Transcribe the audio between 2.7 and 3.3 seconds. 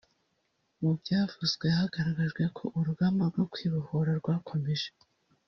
urugamba